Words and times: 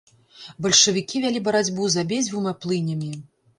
Бальшавікі 0.65 1.21
вялі 1.27 1.43
барацьбу 1.49 1.91
з 1.99 2.01
абедзвюма 2.07 2.57
плынямі. 2.65 3.15